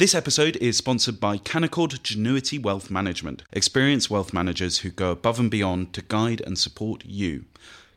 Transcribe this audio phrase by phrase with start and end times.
[0.00, 5.38] This episode is sponsored by Canaccord Genuity Wealth Management, experienced wealth managers who go above
[5.38, 7.44] and beyond to guide and support you.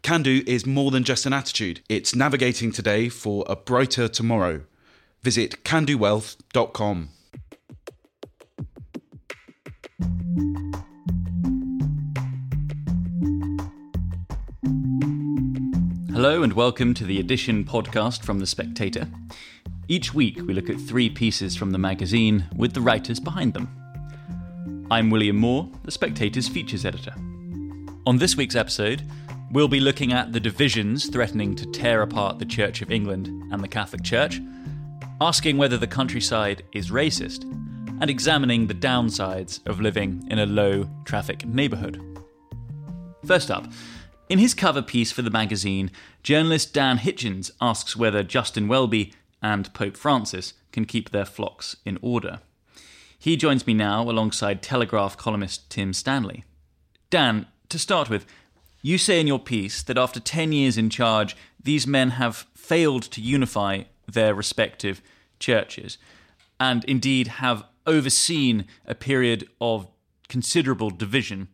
[0.01, 4.63] Can do is more than just an attitude, it's navigating today for a brighter tomorrow.
[5.21, 7.07] Visit candowealth.com.
[16.11, 19.07] Hello and welcome to the Edition podcast from The Spectator.
[19.89, 23.67] Each week we look at three pieces from the magazine with the writers behind them.
[24.89, 27.13] I'm William Moore, The Spectator's features editor.
[28.05, 29.03] On this week's episode,
[29.51, 33.61] we'll be looking at the divisions threatening to tear apart the Church of England and
[33.61, 34.39] the Catholic Church,
[35.19, 37.43] asking whether the countryside is racist,
[37.99, 42.01] and examining the downsides of living in a low traffic neighbourhood.
[43.25, 43.67] First up,
[44.29, 45.91] in his cover piece for the magazine,
[46.23, 49.11] journalist Dan Hitchens asks whether Justin Welby
[49.43, 52.39] and Pope Francis can keep their flocks in order.
[53.19, 56.45] He joins me now alongside Telegraph columnist Tim Stanley.
[57.09, 58.25] Dan, to start with,
[58.81, 63.03] you say in your piece that after 10 years in charge, these men have failed
[63.03, 65.01] to unify their respective
[65.39, 65.97] churches,
[66.59, 69.87] and indeed have overseen a period of
[70.27, 71.49] considerable division.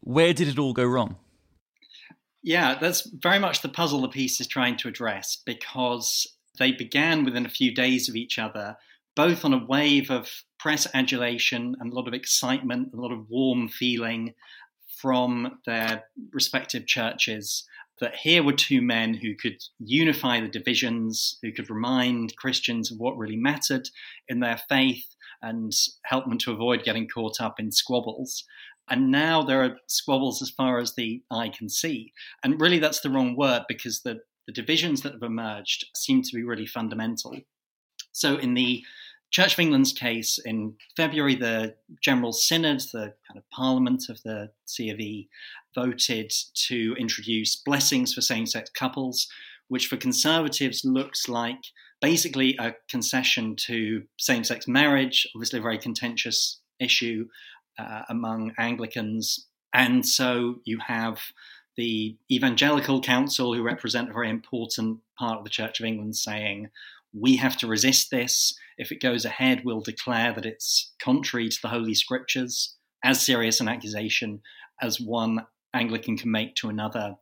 [0.00, 1.16] Where did it all go wrong?
[2.42, 6.26] Yeah, that's very much the puzzle the piece is trying to address because
[6.58, 8.76] they began within a few days of each other,
[9.16, 13.28] both on a wave of press adulation and a lot of excitement, a lot of
[13.28, 14.34] warm feeling
[15.00, 17.64] from their respective churches.
[18.00, 22.98] That here were two men who could unify the divisions, who could remind Christians of
[22.98, 23.88] what really mattered
[24.28, 25.72] in their faith and
[26.04, 28.44] help them to avoid getting caught up in squabbles.
[28.88, 32.12] And now there are squabbles as far as the eye can see.
[32.42, 36.36] And really, that's the wrong word because the, the divisions that have emerged seem to
[36.36, 37.36] be really fundamental.
[38.12, 38.82] So, in the
[39.30, 44.50] Church of England's case, in February, the General Synod, the kind of parliament of the
[44.66, 45.28] C of E,
[45.74, 46.32] voted
[46.68, 49.26] to introduce blessings for same sex couples,
[49.66, 51.58] which for conservatives looks like
[52.00, 57.26] basically a concession to same sex marriage, obviously a very contentious issue
[57.78, 59.48] uh, among Anglicans.
[59.72, 61.18] And so you have
[61.76, 66.68] the Evangelical Council, who represent a very important part of the Church of England, saying,
[67.12, 68.58] we have to resist this.
[68.76, 73.60] If it goes ahead, we'll declare that it's contrary to the Holy Scriptures, as serious
[73.60, 74.40] an accusation
[74.80, 77.16] as one Anglican can make to another.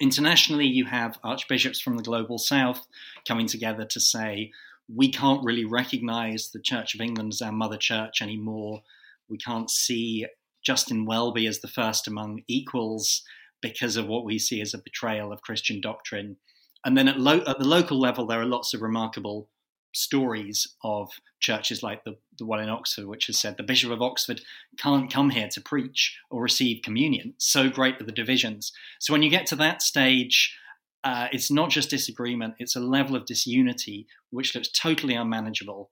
[0.00, 2.86] Internationally, you have archbishops from the global south
[3.26, 4.52] coming together to say,
[4.94, 8.82] we can't really recognize the Church of England as our mother church anymore.
[9.28, 10.26] We can't see
[10.62, 13.22] Justin Welby as the first among equals
[13.72, 16.36] because of what we see as a betrayal of Christian doctrine.
[16.84, 19.48] And then at, lo- at the local level, there are lots of remarkable
[19.94, 21.08] stories of
[21.40, 24.40] churches like the, the one in Oxford, which has said the Bishop of Oxford
[24.78, 27.34] can't come here to preach or receive communion.
[27.38, 28.72] So great are the divisions.
[29.00, 30.56] So when you get to that stage,
[31.02, 35.90] uh, it's not just disagreement, it's a level of disunity which looks totally unmanageable.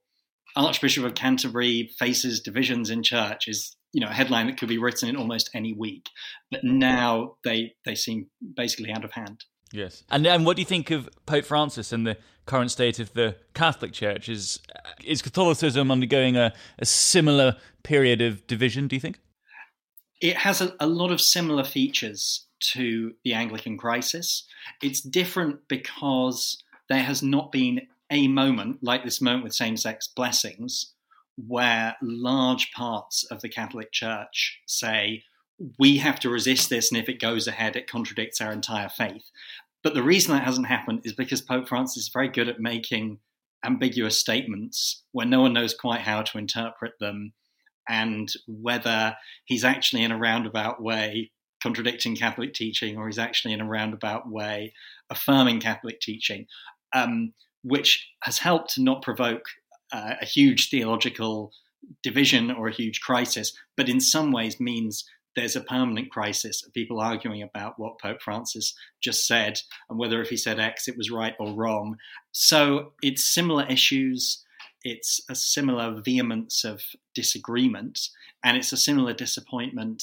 [0.56, 4.78] Archbishop of Canterbury faces divisions in church is you know a headline that could be
[4.78, 6.08] written in almost any week,
[6.50, 8.26] but now they they seem
[8.56, 9.44] basically out of hand.
[9.72, 12.16] Yes, and and what do you think of Pope Francis and the
[12.46, 14.28] current state of the Catholic Church?
[14.28, 14.60] Is
[15.04, 18.88] is Catholicism undergoing a, a similar period of division?
[18.88, 19.18] Do you think
[20.20, 24.46] it has a, a lot of similar features to the Anglican crisis?
[24.82, 27.82] It's different because there has not been
[28.14, 30.92] a moment like this moment with same sex blessings
[31.36, 35.24] where large parts of the Catholic Church say,
[35.78, 39.24] we have to resist this, and if it goes ahead, it contradicts our entire faith.
[39.82, 43.18] But the reason that hasn't happened is because Pope Francis is very good at making
[43.64, 47.32] ambiguous statements where no one knows quite how to interpret them
[47.88, 49.14] and whether
[49.44, 51.30] he's actually in a roundabout way
[51.62, 54.72] contradicting Catholic teaching or he's actually in a roundabout way
[55.10, 56.46] affirming Catholic teaching.
[56.94, 57.32] Um,
[57.64, 59.46] which has helped to not provoke
[59.92, 61.52] uh, a huge theological
[62.02, 65.04] division or a huge crisis, but in some ways means
[65.34, 69.60] there's a permanent crisis of people arguing about what Pope Francis just said
[69.90, 71.96] and whether if he said X it was right or wrong.
[72.32, 74.44] So it's similar issues,
[74.84, 76.82] it's a similar vehemence of
[77.14, 78.08] disagreement,
[78.44, 80.02] and it's a similar disappointment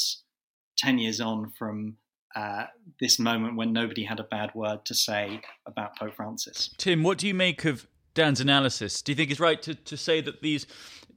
[0.77, 1.97] 10 years on from
[2.35, 2.65] uh,
[2.99, 6.69] this moment when nobody had a bad word to say about Pope Francis.
[6.77, 9.01] Tim, what do you make of Dan's analysis?
[9.01, 10.67] Do you think it's right to, to say that these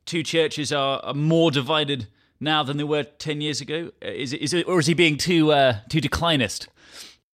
[0.06, 2.08] two churches are, are more divided
[2.40, 3.90] now than they were 10 years ago?
[4.04, 6.68] Uh, is it, is it, or is he being too, uh, too declinist?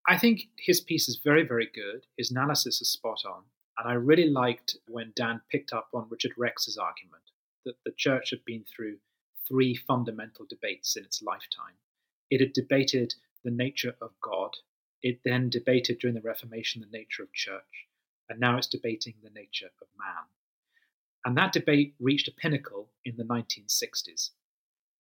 [0.09, 2.07] I think his piece is very, very good.
[2.17, 3.43] His analysis is spot on.
[3.79, 7.23] And I really liked when Dan picked up on Richard Rex's argument
[7.65, 8.97] that the church had been through
[9.47, 11.75] three fundamental debates in its lifetime.
[12.31, 14.57] It had debated the nature of God,
[15.03, 17.87] it then debated during the Reformation the nature of church,
[18.29, 20.25] and now it's debating the nature of man.
[21.25, 24.31] And that debate reached a pinnacle in the 1960s.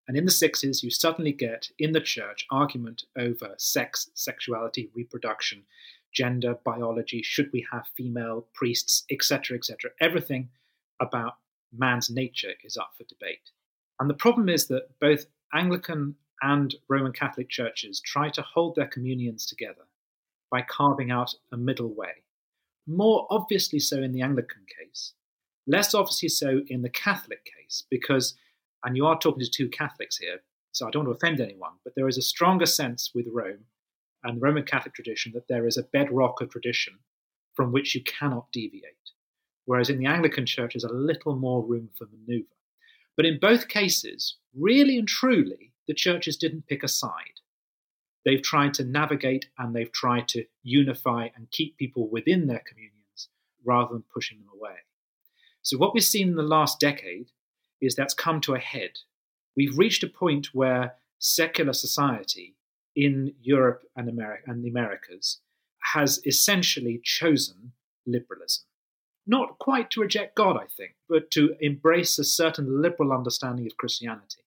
[0.08, 5.62] And in the 60s, you suddenly get in the church argument over sex, sexuality, reproduction,
[6.12, 9.90] gender, biology, should we have female priests, etc., etc.
[10.00, 10.48] Everything
[11.00, 11.37] about
[11.72, 13.50] man's nature is up for debate.
[14.00, 18.87] And the problem is that both Anglican and Roman Catholic churches try to hold their
[18.87, 19.87] communions together
[20.50, 22.25] by carving out a middle way.
[22.87, 25.14] More obviously so in the Anglican case,
[25.66, 28.34] less obviously so in the Catholic case, because,
[28.84, 30.40] and you are talking to two Catholics here,
[30.72, 33.64] so I don't want to offend anyone, but there is a stronger sense with Rome
[34.25, 36.98] and the Roman Catholic tradition that there is a bedrock of tradition
[37.54, 38.84] from which you cannot deviate.
[39.66, 42.48] Whereas in the Anglican Church, there's a little more room for maneuver.
[43.16, 47.40] But in both cases, really and truly, the churches didn't pick a side.
[48.25, 53.28] They've tried to navigate and they've tried to unify and keep people within their communions
[53.64, 54.76] rather than pushing them away.
[55.62, 57.32] So, what we've seen in the last decade
[57.81, 59.00] is that's come to a head.
[59.56, 62.54] We've reached a point where secular society
[62.94, 65.40] in Europe and, America, and the Americas
[65.92, 67.72] has essentially chosen
[68.06, 68.62] liberalism.
[69.26, 73.76] Not quite to reject God, I think, but to embrace a certain liberal understanding of
[73.76, 74.44] Christianity.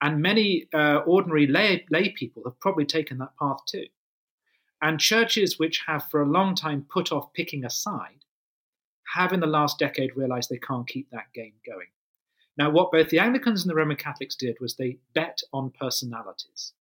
[0.00, 3.86] And many uh, ordinary lay, lay people have probably taken that path too.
[4.82, 8.24] And churches which have for a long time put off picking a side
[9.14, 11.86] have in the last decade realized they can't keep that game going.
[12.56, 16.72] Now, what both the Anglicans and the Roman Catholics did was they bet on personalities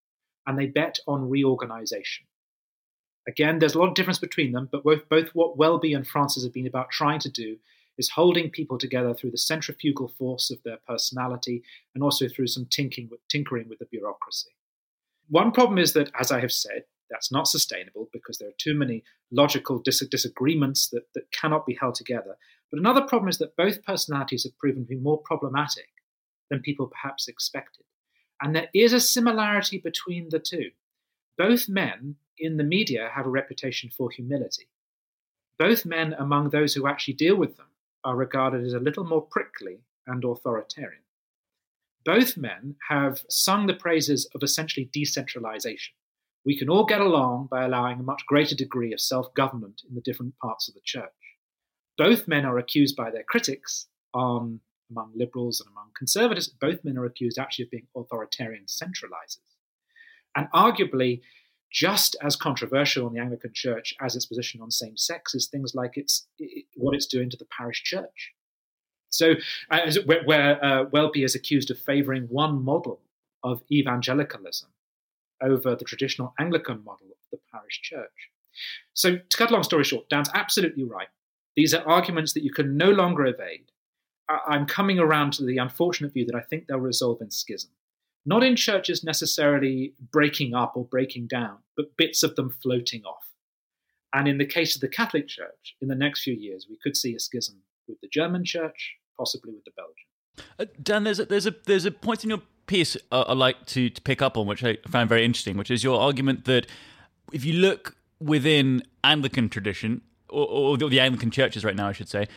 [0.45, 2.25] and they bet on reorganization.
[3.27, 6.43] Again, there's a lot of difference between them, but both, both what Welby and Francis
[6.43, 7.57] have been about trying to do
[7.97, 11.63] is holding people together through the centrifugal force of their personality
[11.93, 14.49] and also through some tinkering with, tinkering with the bureaucracy.
[15.29, 18.73] One problem is that, as I have said, that's not sustainable because there are too
[18.73, 22.37] many logical dis- disagreements that, that cannot be held together.
[22.71, 25.89] But another problem is that both personalities have proven to be more problematic
[26.49, 27.85] than people perhaps expected.
[28.41, 30.71] And there is a similarity between the two.
[31.37, 34.67] Both men in the media have a reputation for humility.
[35.59, 37.67] Both men among those who actually deal with them
[38.03, 41.03] are regarded as a little more prickly and authoritarian.
[42.05, 45.93] Both men have sung the praises of essentially decentralization.
[46.45, 49.95] We can all get along by allowing a much greater degree of self government in
[49.95, 51.11] the different parts of the church.
[51.97, 54.59] Both men are accused by their critics, on,
[54.91, 59.39] among liberals and among conservatives, both men are accused actually of being authoritarian centralizers.
[60.35, 61.21] And arguably,
[61.73, 65.73] just as controversial in the Anglican Church as its position on same sex is things
[65.73, 68.31] like its it, what it's doing to the parish church.
[69.09, 69.33] So,
[69.69, 73.01] uh, where, where uh, Welby is accused of favouring one model
[73.43, 74.69] of evangelicalism
[75.41, 78.29] over the traditional Anglican model of the parish church.
[78.93, 81.09] So, to cut a long story short, Dan's absolutely right.
[81.55, 83.71] These are arguments that you can no longer evade.
[84.29, 87.71] I'm coming around to the unfortunate view that I think they'll resolve in schism
[88.25, 93.29] not in churches necessarily breaking up or breaking down, but bits of them floating off.
[94.13, 96.95] And in the case of the Catholic Church, in the next few years, we could
[96.95, 100.05] see a schism with the German Church, possibly with the Belgian.
[100.59, 103.65] Uh, Dan, there's a, there's a there's a point in your piece uh, I'd like
[103.67, 106.67] to, to pick up on, which I found very interesting, which is your argument that
[107.31, 112.09] if you look within Anglican tradition or, or the Anglican churches right now, I should
[112.09, 112.27] say,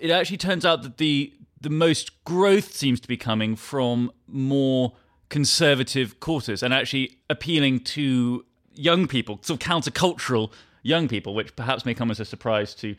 [0.00, 4.92] it actually turns out that the the most growth seems to be coming from more
[5.28, 10.52] conservative quarters and actually appealing to young people, sort of countercultural
[10.82, 12.94] young people, which perhaps may come as a surprise to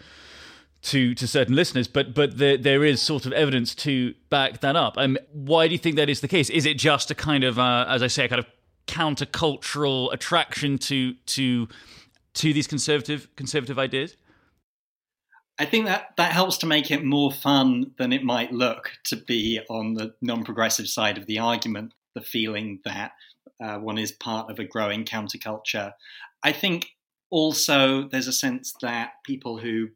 [0.81, 4.75] to to certain listeners, but but there there is sort of evidence to back that
[4.75, 4.97] up.
[4.97, 6.49] Um, why do you think that is the case?
[6.49, 8.45] Is it just a kind of, uh, as I say, a kind of
[8.87, 11.67] countercultural attraction to to
[12.35, 14.15] to these conservative conservative ideas?
[15.59, 19.15] I think that that helps to make it more fun than it might look to
[19.15, 23.11] be on the non-progressive side of the argument the feeling that
[23.63, 25.93] uh, one is part of a growing counterculture.
[26.43, 26.87] I think
[27.29, 29.89] also there's a sense that people who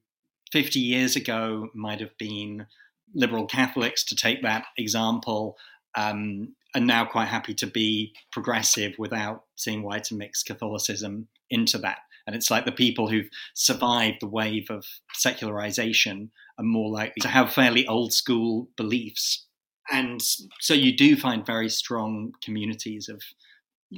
[0.52, 2.68] 50 years ago might have been
[3.16, 5.58] liberal Catholics, to take that example,
[5.96, 11.78] um, are now quite happy to be progressive without seeing white and mixed Catholicism into
[11.80, 12.00] that.
[12.28, 17.28] And it's like the people who've survived the wave of secularization are more likely to
[17.28, 19.48] have fairly old school beliefs
[19.92, 20.22] and
[20.60, 23.22] so you do find very strong communities of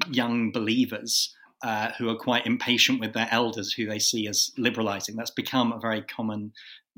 [0.10, 5.16] young believers uh, who are quite impatient with their elders, who they see as liberalizing.
[5.16, 6.52] That's become a very common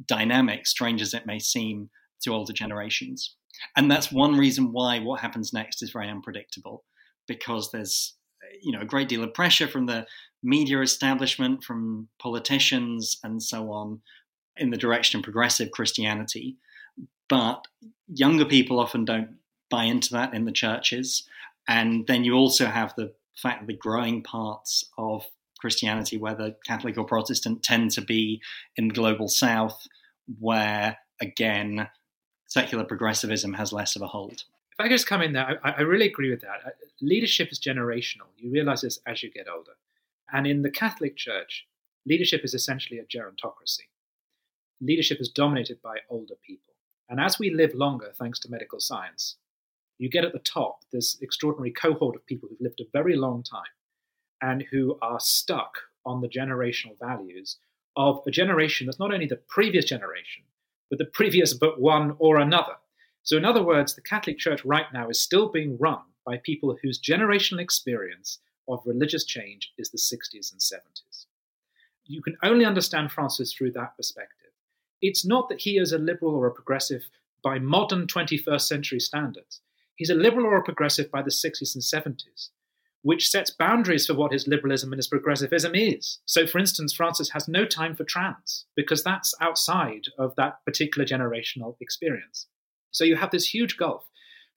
[0.08, 1.90] dynamic, strange as it may seem
[2.24, 3.36] to older generations.
[3.76, 6.84] And that's one reason why what happens next is very unpredictable,
[7.28, 8.16] because there's
[8.62, 10.06] you know a great deal of pressure from the
[10.42, 14.02] media establishment, from politicians, and so on,
[14.58, 16.58] in the direction of progressive Christianity.
[17.30, 17.66] But
[18.08, 19.38] younger people often don't
[19.70, 21.28] buy into that in the churches.
[21.68, 25.26] And then you also have the fact that the growing parts of
[25.60, 28.42] Christianity, whether Catholic or Protestant, tend to be
[28.76, 29.88] in the global south,
[30.40, 31.90] where again,
[32.48, 34.44] secular progressivism has less of a hold.
[34.72, 36.60] If I could just come in there, I, I really agree with that.
[36.66, 36.70] Uh,
[37.02, 38.28] leadership is generational.
[38.38, 39.72] You realize this as you get older.
[40.32, 41.66] And in the Catholic Church,
[42.06, 43.88] leadership is essentially a gerontocracy.
[44.82, 46.75] Leadership is dominated by older people.
[47.10, 49.36] And as we live longer, thanks to medical science,
[49.98, 53.44] you get at the top this extraordinary cohort of people who've lived a very long
[53.44, 53.62] time
[54.42, 57.58] and who are stuck on the generational values
[57.96, 60.44] of a generation that's not only the previous generation,
[60.90, 62.74] but the previous but one or another.
[63.24, 66.78] So, in other words, the Catholic Church right now is still being run by people
[66.82, 71.26] whose generational experience of religious change is the 60s and 70s.
[72.06, 74.45] You can only understand Francis through that perspective.
[75.02, 77.04] It's not that he is a liberal or a progressive
[77.44, 79.62] by modern 21st century standards.
[79.96, 82.50] He's a liberal or a progressive by the 60s and 70s,
[83.02, 86.20] which sets boundaries for what his liberalism and his progressivism is.
[86.26, 91.06] So, for instance, Francis has no time for trans because that's outside of that particular
[91.06, 92.48] generational experience.
[92.92, 94.06] So, you have this huge gulf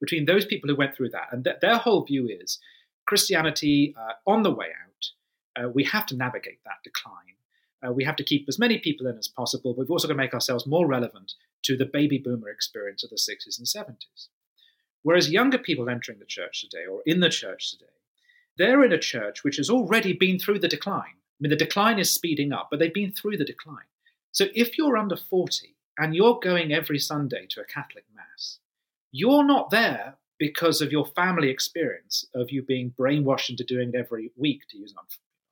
[0.00, 2.58] between those people who went through that, and th- their whole view is
[3.06, 5.64] Christianity uh, on the way out.
[5.64, 7.37] Uh, we have to navigate that decline.
[7.86, 9.72] Uh, we have to keep as many people in as possible.
[9.72, 13.10] But we've also got to make ourselves more relevant to the baby boomer experience of
[13.10, 14.28] the 60s and 70s.
[15.02, 17.86] Whereas younger people entering the church today or in the church today,
[18.56, 21.14] they're in a church which has already been through the decline.
[21.14, 23.86] I mean, the decline is speeding up, but they've been through the decline.
[24.32, 28.58] So if you're under 40 and you're going every Sunday to a Catholic Mass,
[29.12, 33.94] you're not there because of your family experience of you being brainwashed into doing it
[33.96, 34.98] every week, to use an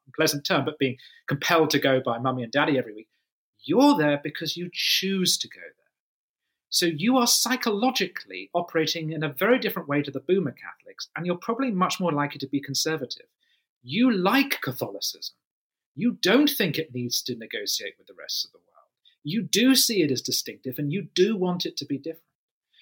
[0.06, 0.96] unpleasant term, but being
[1.26, 3.08] compelled to go by mummy and daddy every week.
[3.64, 5.86] You're there because you choose to go there.
[6.68, 11.24] So you are psychologically operating in a very different way to the boomer Catholics, and
[11.24, 13.26] you're probably much more likely to be conservative.
[13.82, 15.36] You like Catholicism.
[15.94, 18.90] You don't think it needs to negotiate with the rest of the world.
[19.22, 22.22] You do see it as distinctive, and you do want it to be different.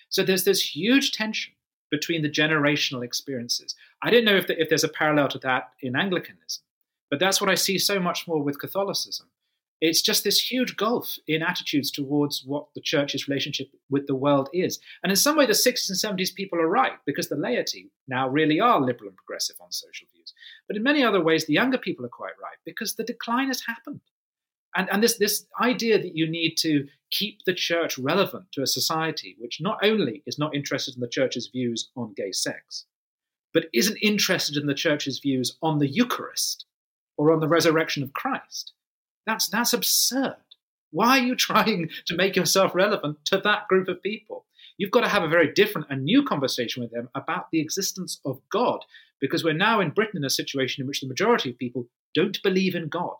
[0.08, 1.54] So there's this huge tension
[1.90, 3.74] between the generational experiences.
[4.02, 6.64] I don't know if, the, if there's a parallel to that in Anglicanism,
[7.14, 9.28] but that's what I see so much more with Catholicism
[9.84, 14.48] it's just this huge gulf in attitudes towards what the church's relationship with the world
[14.54, 14.78] is.
[15.02, 18.26] And in some way, the 60s and 70s people are right because the laity now
[18.26, 20.32] really are liberal and progressive on social views.
[20.68, 23.62] But in many other ways, the younger people are quite right because the decline has
[23.66, 24.00] happened.
[24.74, 28.66] And, and this, this idea that you need to keep the church relevant to a
[28.66, 32.86] society which not only is not interested in the church's views on gay sex,
[33.52, 36.64] but isn't interested in the church's views on the Eucharist
[37.16, 38.72] or on the resurrection of Christ
[39.26, 40.36] that's that's absurd.
[40.90, 44.46] Why are you trying to make yourself relevant to that group of people?
[44.76, 48.20] You've got to have a very different and new conversation with them about the existence
[48.24, 48.84] of God,
[49.20, 52.42] because we're now in Britain in a situation in which the majority of people don't
[52.42, 53.14] believe in God.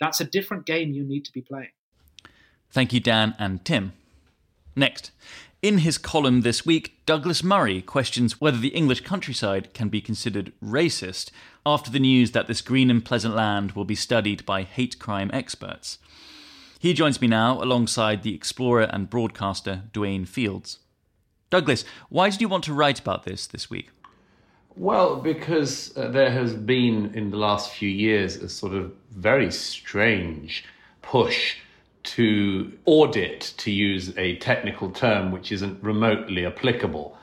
[0.00, 1.70] That's a different game you need to be playing.
[2.70, 3.94] Thank you, Dan and Tim.
[4.76, 5.10] Next,
[5.62, 10.52] in his column this week, Douglas Murray questions whether the English countryside can be considered
[10.62, 11.30] racist
[11.68, 15.30] after the news that this green and pleasant land will be studied by hate crime
[15.34, 15.98] experts.
[16.78, 20.78] He joins me now alongside the explorer and broadcaster Dwayne Fields.
[21.50, 23.90] Douglas, why did you want to write about this this week?
[24.76, 29.50] Well, because uh, there has been in the last few years a sort of very
[29.50, 30.64] strange
[31.02, 31.56] push
[32.04, 37.17] to audit, to use a technical term which isn't remotely applicable,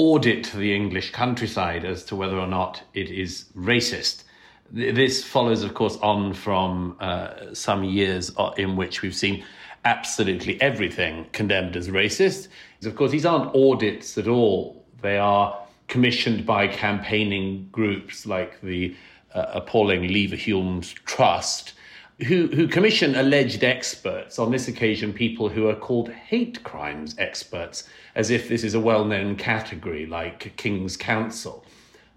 [0.00, 4.24] audit the English countryside as to whether or not it is racist.
[4.72, 9.44] This follows, of course, on from uh, some years uh, in which we've seen
[9.84, 12.48] absolutely everything condemned as racist.
[12.82, 14.82] Of course, these aren't audits at all.
[15.02, 18.96] They are commissioned by campaigning groups like the
[19.34, 21.74] uh, appalling Leverhulme Trust,
[22.26, 27.84] who, who commission alleged experts, on this occasion, people who are called hate crimes experts,
[28.14, 31.64] as if this is a well known category like King's Counsel.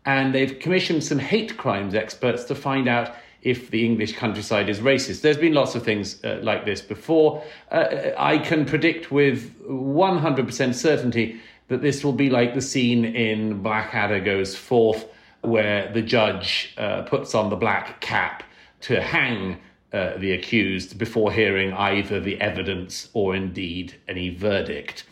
[0.05, 4.79] And they've commissioned some hate crimes experts to find out if the English countryside is
[4.79, 5.21] racist.
[5.21, 7.43] There's been lots of things uh, like this before.
[7.71, 13.61] Uh, I can predict with 100% certainty that this will be like the scene in
[13.61, 15.05] Blackadder Goes Forth,
[15.41, 18.43] where the judge uh, puts on the black cap
[18.81, 19.57] to hang
[19.93, 25.05] uh, the accused before hearing either the evidence or indeed any verdict.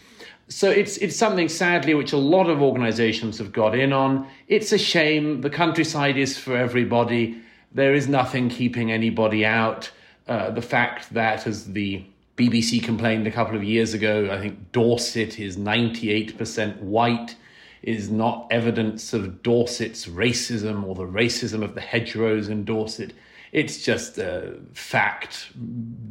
[0.48, 4.28] So it's it's something sadly which a lot of organisations have got in on.
[4.48, 5.42] It's a shame.
[5.42, 7.42] The countryside is for everybody.
[7.74, 9.92] There is nothing keeping anybody out.
[10.28, 12.04] Uh, the fact that, as the
[12.36, 17.36] BBC complained a couple of years ago, I think Dorset is 98% white,
[17.84, 23.14] is not evidence of Dorset's racism or the racism of the hedgerows in Dorset.
[23.51, 25.51] It's just a fact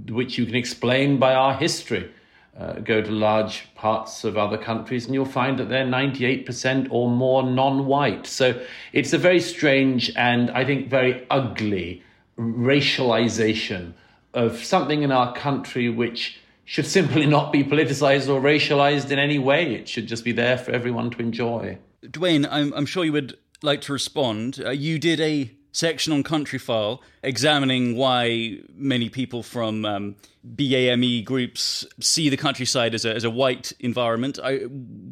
[0.09, 2.11] which you can explain by our history.
[2.59, 7.09] Uh, go to large parts of other countries and you'll find that they're 98% or
[7.09, 8.27] more non white.
[8.27, 8.61] So
[8.93, 12.03] it's a very strange and I think very ugly
[12.39, 13.95] racialization
[14.35, 19.39] of something in our country which should simply not be politicized or racialized in any
[19.39, 19.75] way.
[19.75, 21.79] It should just be there for everyone to enjoy.
[22.05, 24.63] Dwayne, I'm, I'm sure you would like to respond.
[24.65, 31.87] Uh, you did a section on Countryfile examining why many people from um, BAME groups
[32.01, 34.39] see the countryside as a, as a white environment.
[34.43, 34.63] I,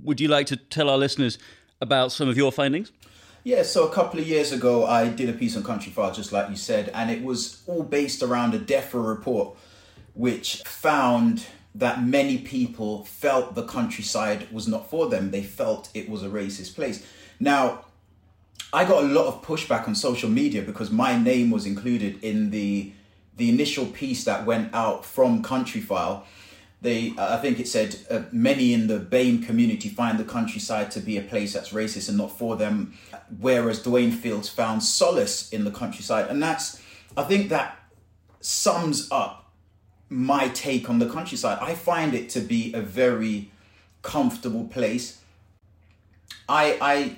[0.02, 1.38] would you like to tell our listeners
[1.80, 2.92] about some of your findings?
[3.44, 6.50] Yeah, so a couple of years ago, I did a piece on Countryfile, just like
[6.50, 9.56] you said, and it was all based around a DEFRA report,
[10.14, 15.30] which found that many people felt the countryside was not for them.
[15.30, 17.06] They felt it was a racist place.
[17.38, 17.84] Now,
[18.72, 22.50] I got a lot of pushback on social media because my name was included in
[22.50, 22.92] the
[23.36, 26.24] the initial piece that went out from Countryfile.
[26.80, 31.00] They, I think it said, uh, many in the BAME community find the countryside to
[31.00, 32.94] be a place that's racist and not for them,
[33.40, 36.82] whereas Dwayne Fields found solace in the countryside, and that's,
[37.16, 37.78] I think that
[38.40, 39.52] sums up
[40.08, 41.58] my take on the countryside.
[41.60, 43.50] I find it to be a very
[44.02, 45.20] comfortable place.
[46.48, 47.16] I I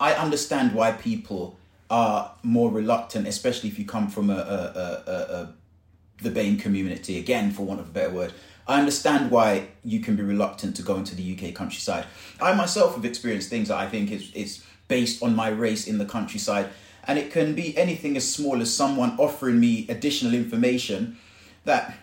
[0.00, 1.58] I understand why people
[1.90, 5.54] are more reluctant, especially if you come from a, a, a, a
[6.22, 8.32] the BAME community, again, for want of a better word.
[8.66, 12.06] I understand why you can be reluctant to go into the UK countryside.
[12.40, 15.98] I myself have experienced things that I think is, is based on my race in
[15.98, 16.68] the countryside,
[17.04, 21.18] and it can be anything as small as someone offering me additional information
[21.64, 21.94] that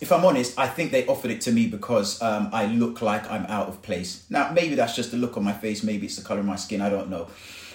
[0.00, 3.30] if I'm honest, I think they offered it to me because um, I look like
[3.30, 4.24] I'm out of place.
[4.30, 6.56] Now, maybe that's just the look on my face, maybe it's the color of my
[6.56, 7.28] skin, I don't know.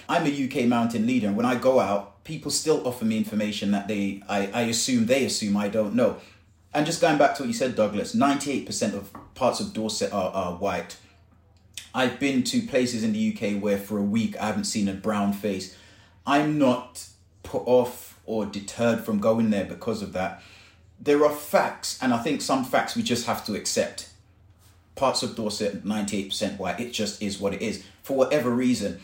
[0.08, 3.70] I'm a UK mountain leader, and when I go out, people still offer me information
[3.70, 6.16] that they, I, I assume they assume I don't know.
[6.74, 10.30] And just going back to what you said, Douglas, 98% of parts of Dorset are,
[10.32, 10.98] are white.
[11.94, 14.92] I've been to places in the UK where for a week I haven't seen a
[14.92, 15.74] brown face.
[16.26, 17.06] I'm not
[17.42, 20.42] put off or deterred from going there because of that
[21.00, 24.10] there are facts, and I think some facts we just have to accept.
[24.94, 27.84] Parts of Dorset, 98% white, it just is what it is.
[28.02, 29.00] For whatever reason,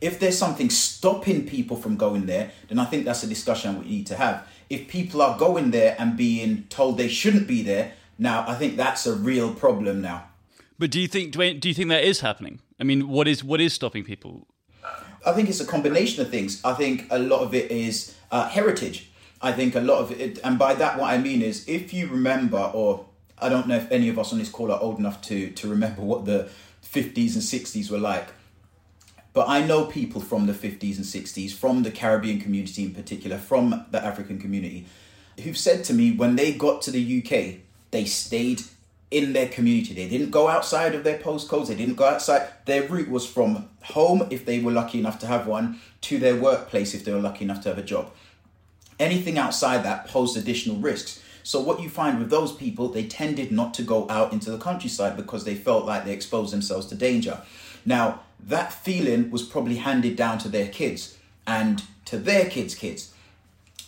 [0.00, 3.86] if there's something stopping people from going there, then I think that's a discussion we
[3.86, 4.46] need to have.
[4.68, 8.76] If people are going there and being told they shouldn't be there, now I think
[8.76, 10.24] that's a real problem now.
[10.78, 12.60] But do you think, Dwayne, do you think that is happening?
[12.78, 14.46] I mean, what is what is stopping people?
[15.24, 16.62] I think it's a combination of things.
[16.64, 19.10] I think a lot of it is uh, heritage.
[19.46, 22.08] I think a lot of it, and by that, what I mean is if you
[22.08, 23.06] remember, or
[23.38, 25.68] I don't know if any of us on this call are old enough to, to
[25.68, 26.48] remember what the
[26.82, 28.26] 50s and 60s were like.
[29.32, 33.38] But I know people from the 50s and 60s, from the Caribbean community in particular,
[33.38, 34.86] from the African community,
[35.40, 37.60] who've said to me when they got to the UK,
[37.92, 38.62] they stayed
[39.12, 39.94] in their community.
[39.94, 42.48] They didn't go outside of their postcodes, they didn't go outside.
[42.64, 46.34] Their route was from home, if they were lucky enough to have one, to their
[46.34, 48.10] workplace, if they were lucky enough to have a job.
[48.98, 51.22] Anything outside that posed additional risks.
[51.42, 54.58] So what you find with those people, they tended not to go out into the
[54.58, 57.42] countryside because they felt like they exposed themselves to danger.
[57.84, 63.12] Now, that feeling was probably handed down to their kids and to their kids' kids.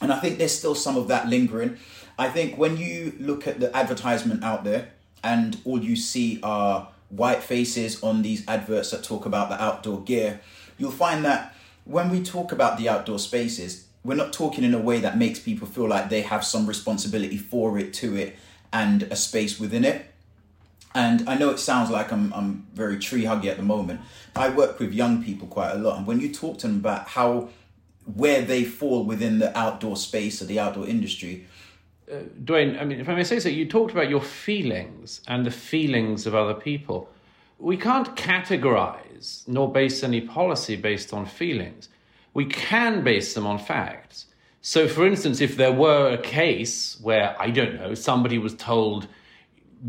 [0.00, 1.78] And I think there's still some of that lingering.
[2.18, 4.90] I think when you look at the advertisement out there
[5.24, 10.00] and all you see are white faces on these adverts that talk about the outdoor
[10.02, 10.40] gear,
[10.76, 14.78] you'll find that when we talk about the outdoor spaces, we're not talking in a
[14.78, 18.36] way that makes people feel like they have some responsibility for it, to it,
[18.72, 20.06] and a space within it.
[20.94, 24.00] And I know it sounds like I'm, I'm very tree huggy at the moment.
[24.34, 25.98] I work with young people quite a lot.
[25.98, 27.50] And when you talk to them about how,
[28.14, 31.46] where they fall within the outdoor space or the outdoor industry,
[32.10, 35.44] uh, Dwayne, I mean, if I may say so, you talked about your feelings and
[35.44, 37.10] the feelings of other people.
[37.58, 41.90] We can't categorize nor base any policy based on feelings
[42.38, 44.26] we can base them on facts.
[44.60, 49.08] So, for instance, if there were a case where, I don't know, somebody was told,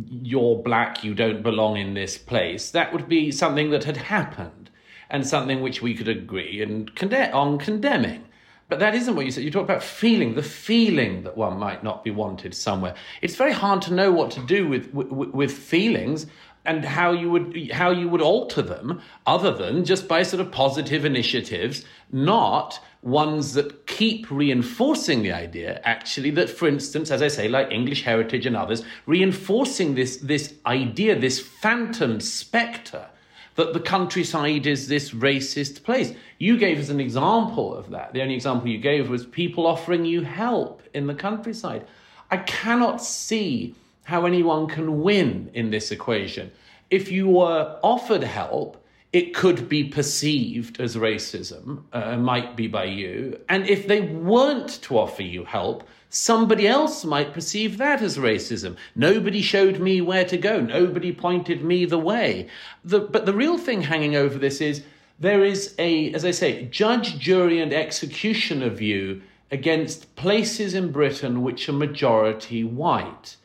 [0.10, 4.72] you're black, you don't belong in this place, that would be something that had happened
[5.12, 8.26] and something which we could agree and conde- on condemning.
[8.68, 9.44] But that isn't what you said.
[9.44, 12.96] You talk about feeling, the feeling that one might not be wanted somewhere.
[13.22, 16.26] It's very hard to know what to do with, with, with feelings
[16.70, 20.52] and how you would how you would alter them other than just by sort of
[20.52, 27.28] positive initiatives not ones that keep reinforcing the idea actually that for instance as i
[27.28, 33.08] say like english heritage and others reinforcing this this idea this phantom spectre
[33.56, 36.14] that the countryside is this racist place.
[36.38, 38.14] You gave us an example of that.
[38.14, 41.86] The only example you gave was people offering you help in the countryside.
[42.32, 43.76] I cannot see
[44.10, 46.52] how anyone can win in this equation.
[46.90, 52.86] If you were offered help, it could be perceived as racism, uh, might be by
[52.86, 53.40] you.
[53.50, 58.76] And if they weren't to offer you help, somebody else might perceive that as racism.
[58.96, 62.48] Nobody showed me where to go, nobody pointed me the way.
[62.84, 64.84] The, but the real thing hanging over this is
[65.20, 71.44] there is a, as I say, judge, jury, and executioner view against places in Britain
[71.44, 73.36] which are majority white.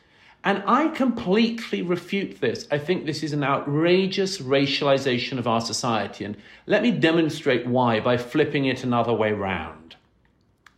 [0.44, 2.68] And I completely refute this.
[2.70, 6.26] I think this is an outrageous racialization of our society.
[6.26, 9.96] And let me demonstrate why by flipping it another way round.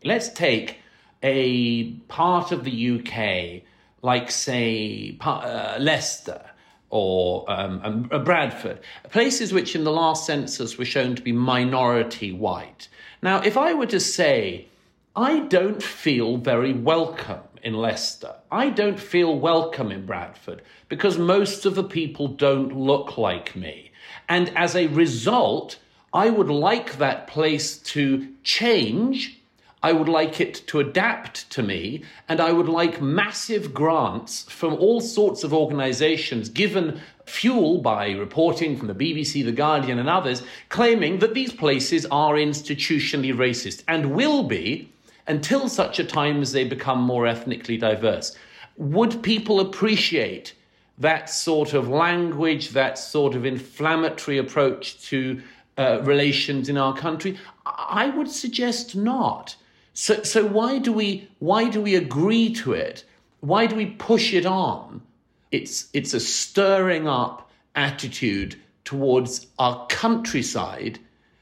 [0.05, 0.79] Let's take
[1.21, 3.65] a part of the UK,
[4.03, 6.43] like, say, uh, Leicester
[6.91, 8.79] or um, Bradford,
[9.11, 12.87] places which in the last census were shown to be minority white.
[13.21, 14.69] Now, if I were to say,
[15.17, 18.35] I don't feel very welcome in Leicester.
[18.51, 23.91] I don't feel welcome in Bradford because most of the people don't look like me.
[24.29, 25.79] And as a result,
[26.13, 29.41] I would like that place to change.
[29.83, 34.75] I would like it to adapt to me, and I would like massive grants from
[34.75, 40.43] all sorts of organizations given fuel by reporting from the BBC, The Guardian, and others,
[40.71, 44.91] claiming that these places are institutionally racist and will be
[45.27, 48.37] until such a time as they become more ethnically diverse.
[48.77, 50.55] Would people appreciate
[50.99, 55.43] that sort of language, that sort of inflammatory approach to
[55.79, 57.39] uh, relations in our country?
[57.67, 59.57] I would suggest not.
[59.93, 63.05] So, so why do we why do we agree to it?
[63.41, 65.03] Why do we push it on?
[65.51, 70.99] It's it's a stirring up attitude towards our countryside,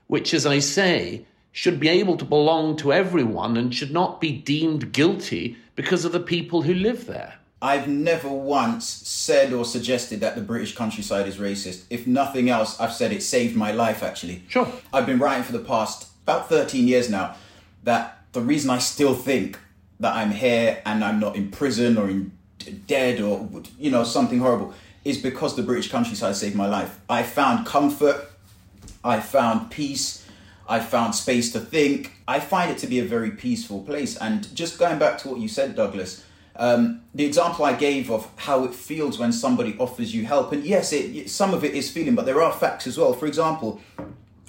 [0.06, 4.32] which, as I say, should be able to belong to everyone and should not be
[4.32, 7.34] deemed guilty because of the people who live there.
[7.62, 11.84] I've never once said or suggested that the British countryside is racist.
[11.90, 14.42] If nothing else, I've said it saved my life actually.
[14.48, 14.70] Sure.
[14.92, 17.36] I've been writing for the past about 13 years now
[17.84, 19.56] that the reason I still think
[20.00, 22.32] that I'm here and I'm not in prison or in
[22.88, 26.98] dead or you know something horrible is because the British countryside saved my life.
[27.08, 28.28] I found comfort,
[29.04, 30.23] I found peace,
[30.68, 32.12] I found space to think.
[32.26, 34.16] I find it to be a very peaceful place.
[34.16, 36.24] And just going back to what you said, Douglas,
[36.56, 40.64] um, the example I gave of how it feels when somebody offers you help, and
[40.64, 43.12] yes, it, some of it is feeling, but there are facts as well.
[43.12, 43.80] For example,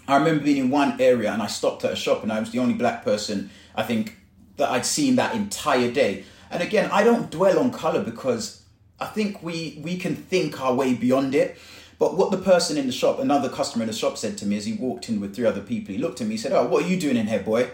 [0.08, 2.52] I remember being in one area and I stopped at a shop and I was
[2.52, 4.18] the only black person I think
[4.58, 6.26] that I'd seen that entire day.
[6.52, 8.64] And again, I don't dwell on color because
[9.00, 11.58] I think we we can think our way beyond it.
[11.98, 14.58] But what the person in the shop, another customer in the shop, said to me
[14.58, 16.66] as he walked in with three other people, he looked at me, he said, Oh,
[16.66, 17.70] what are you doing in here, boy?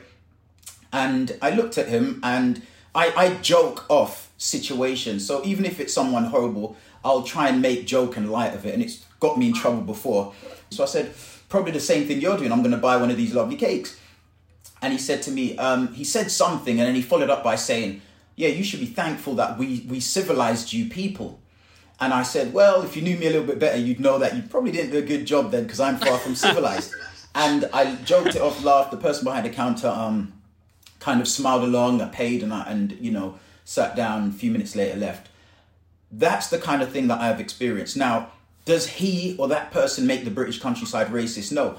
[0.93, 2.61] And I looked at him and
[2.93, 5.25] I, I joke off situations.
[5.25, 8.73] So even if it's someone horrible, I'll try and make joke and light of it.
[8.73, 10.33] And it's got me in trouble before.
[10.69, 11.13] So I said,
[11.49, 12.49] Probably the same thing you're doing.
[12.49, 13.99] I'm going to buy one of these lovely cakes.
[14.81, 17.55] And he said to me, um, he said something and then he followed up by
[17.55, 18.01] saying,
[18.37, 21.40] Yeah, you should be thankful that we, we civilized you people.
[22.01, 24.35] And I said, well, if you knew me a little bit better, you'd know that
[24.35, 26.93] you probably didn't do a good job then because I'm far from civilized.
[27.35, 28.89] and I joked it off, laughed.
[28.89, 30.33] The person behind the counter um,
[30.99, 32.01] kind of smiled along.
[32.01, 34.29] I paid and, I, and, you know, sat down.
[34.29, 35.29] A few minutes later, left.
[36.11, 37.95] That's the kind of thing that I've experienced.
[37.95, 38.31] Now,
[38.65, 41.51] does he or that person make the British countryside racist?
[41.51, 41.77] No.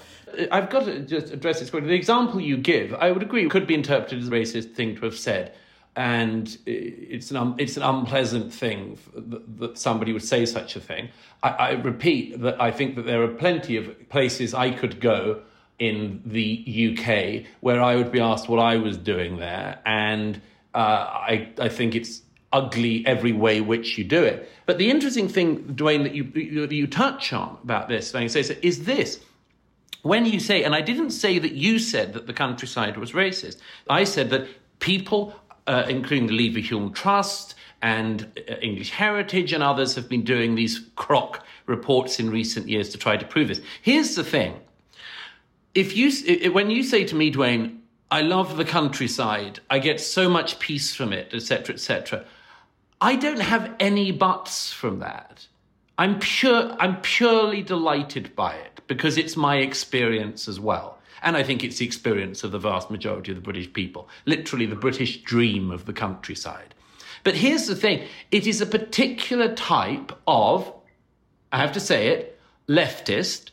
[0.53, 1.89] I've got to just address this quickly.
[1.89, 5.05] The example you give, I would agree, could be interpreted as a racist thing to
[5.05, 5.53] have said
[5.95, 10.81] and it's an um, it's an unpleasant thing that, that, somebody would say such a
[10.81, 11.11] thing.
[11.43, 15.43] I, I, repeat that I think that there are plenty of places I could go
[15.79, 20.41] in the UK where I would be asked what I was doing there, and
[20.75, 22.23] uh, I I think it's
[22.55, 24.49] ugly every way which you do it.
[24.65, 29.21] But the interesting thing, Dwayne, that you you, you touch on about this, is this
[30.03, 33.59] when you say, and I didn't say that you said that the countryside was racist.
[33.89, 34.49] I said that
[34.81, 35.35] people
[35.67, 40.89] uh, including the Leverhulme Trust and uh, English Heritage and others, have been doing these
[40.97, 43.61] croc reports in recent years to try to prove this.
[43.83, 44.61] Here's the thing:
[45.75, 47.79] if you when you say to me, Dwayne,
[48.11, 52.25] I love the countryside, I get so much peace from it, etc., etc.
[53.01, 55.47] I don't have any buts from that.
[55.99, 60.99] I'm pure I'm purely delighted by it because it's my experience as well.
[61.23, 64.67] And I think it's the experience of the vast majority of the British people, literally
[64.67, 66.75] the British dream of the countryside.
[67.25, 70.73] But here's the thing it is a particular type of,
[71.53, 73.51] I have to say it, leftist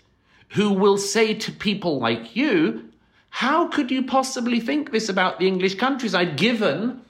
[0.50, 2.90] who will say to people like you,
[3.30, 7.02] How could you possibly think this about the English countryside, given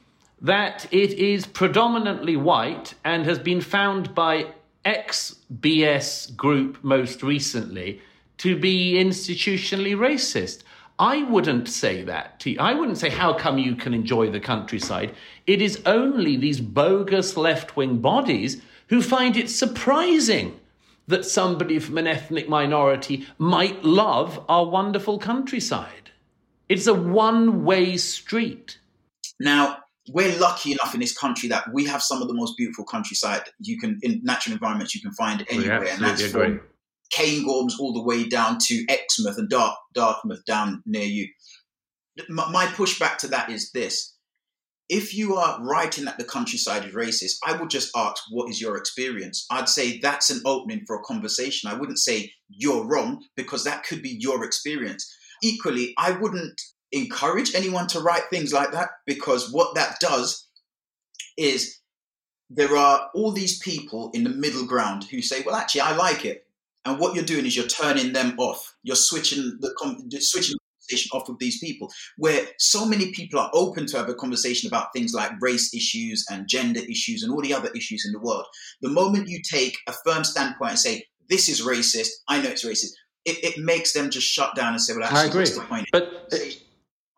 [0.42, 4.48] that it is predominantly white and has been found by
[4.86, 8.02] ex BS group most recently
[8.40, 10.64] to be institutionally racist.
[10.98, 12.60] I wouldn't say that to you.
[12.60, 15.16] I wouldn't say, how come you can enjoy the countryside?
[15.48, 20.60] It is only these bogus left wing bodies who find it surprising
[21.08, 26.12] that somebody from an ethnic minority might love our wonderful countryside.
[26.68, 28.80] It's a one way street.
[29.40, 29.80] Now,
[30.12, 33.44] we're lucky enough in this country that we have some of the most beautiful countryside
[33.60, 36.60] you can in natural environments you can find anywhere, and that's agree.
[37.12, 41.28] From Cairngorms all the way down to Exmouth and Dark, Dartmouth down near you.
[42.28, 44.16] My pushback to that is this:
[44.90, 48.60] if you are writing that the countryside is racist, I would just ask, what is
[48.60, 49.46] your experience?
[49.50, 51.70] I'd say that's an opening for a conversation.
[51.70, 55.16] I wouldn't say you're wrong because that could be your experience.
[55.42, 56.60] Equally, I wouldn't
[56.92, 60.48] encourage anyone to write things like that because what that does
[61.38, 61.80] is
[62.50, 66.26] there are all these people in the middle ground who say, well, actually, I like
[66.26, 66.48] it.
[66.90, 68.76] And what you're doing is you're turning them off.
[68.82, 69.70] You're switching the
[70.20, 71.92] switching the conversation off with these people.
[72.18, 76.26] Where so many people are open to have a conversation about things like race issues
[76.32, 78.46] and gender issues and all the other issues in the world.
[78.82, 82.66] The moment you take a firm standpoint and say this is racist, I know it's
[82.66, 82.94] racist.
[83.24, 85.42] It, it makes them just shut down and say, "Well, actually, I agree.
[85.42, 86.38] what's the point?" But uh,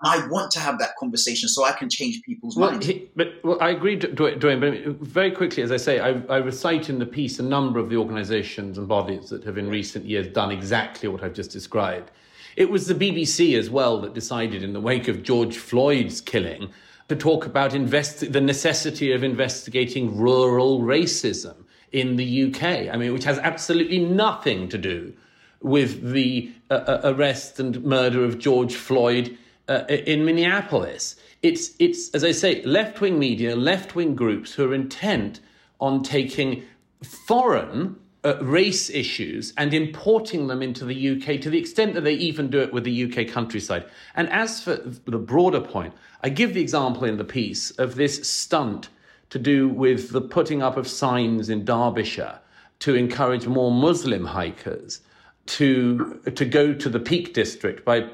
[0.04, 2.88] I want to have that conversation so I can change people's well, minds.
[2.88, 4.60] He, but well, I agree, Dwayne.
[4.60, 7.90] But very quickly, as I say, I, I, recite in the piece a number of
[7.90, 12.10] the organisations and bodies that have in recent years done exactly what I've just described.
[12.56, 16.72] It was the BBC as well that decided, in the wake of George Floyd's killing,
[17.08, 21.56] to talk about invest- the necessity of investigating rural racism
[21.92, 22.90] in the UK.
[22.92, 25.14] I mean, which has absolutely nothing to do
[25.62, 29.38] with the uh, uh arrest and murder of George Floyd
[29.68, 31.16] uh, in Minneapolis.
[31.42, 35.40] It's, it's, as I say, left wing media, left wing groups who are intent
[35.80, 36.64] on taking
[37.04, 42.14] foreign uh, race issues and importing them into the UK to the extent that they
[42.14, 43.86] even do it with the UK countryside.
[44.16, 48.28] And as for the broader point, I give the example in the piece of this
[48.30, 48.90] stunt
[49.32, 52.40] to do with the putting up of signs in Derbyshire
[52.80, 55.02] to encourage more Muslim hikers
[55.46, 58.08] to to go to the Peak District by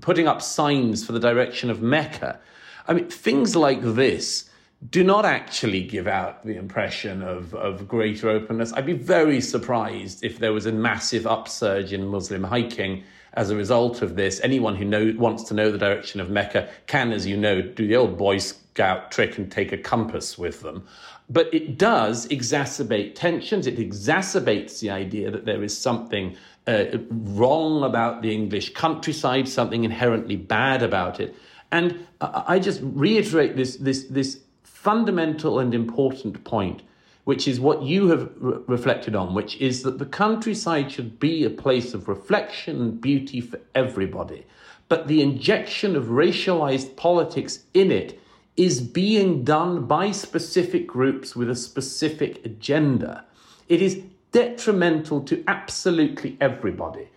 [0.00, 2.40] putting up signs for the direction of Mecca.
[2.86, 4.48] I mean, things like this
[4.90, 8.72] do not actually give out the impression of, of greater openness.
[8.72, 13.02] I'd be very surprised if there was a massive upsurge in Muslim hiking
[13.34, 14.40] as a result of this.
[14.40, 17.86] Anyone who know, wants to know the direction of Mecca can, as you know, do
[17.86, 20.86] the old Boy Scout trick and take a compass with them.
[21.30, 23.66] But it does exacerbate tensions.
[23.66, 26.36] It exacerbates the idea that there is something
[26.66, 31.34] uh, wrong about the English countryside, something inherently bad about it.
[31.70, 36.82] And I just reiterate this, this, this fundamental and important point,
[37.28, 41.44] which is what you have re- reflected on, which is that the countryside should be
[41.44, 44.46] a place of reflection and beauty for everybody.
[44.88, 48.18] But the injection of racialized politics in it
[48.56, 53.26] is being done by specific groups with a specific agenda.
[53.68, 54.00] It is
[54.32, 57.10] detrimental to absolutely everybody.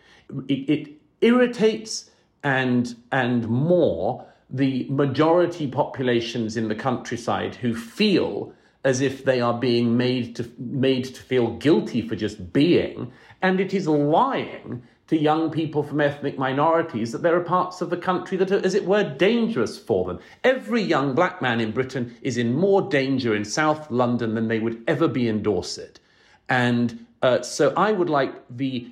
[0.50, 0.90] It, it
[1.22, 2.12] irritates
[2.44, 9.54] and and more the majority populations in the countryside who feel as if they are
[9.54, 15.20] being made to made to feel guilty for just being, and it is lying to
[15.20, 18.74] young people from ethnic minorities that there are parts of the country that are, as
[18.74, 20.18] it were, dangerous for them.
[20.46, 24.60] Every young black man in Britain is in more danger in South London than they
[24.60, 26.00] would ever be in Dorset.
[26.48, 28.90] And uh, so I would like the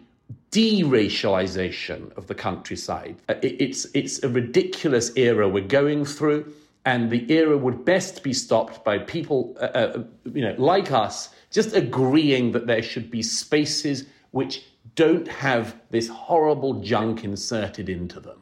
[0.52, 3.16] deracialization of the countryside.
[3.30, 6.54] Uh, it's, it's a ridiculous era we're going through,
[6.90, 11.30] and the era would best be stopped by people uh, uh, you know, like us
[11.52, 14.64] just agreeing that there should be spaces which
[14.96, 18.40] don't have this horrible junk inserted into them.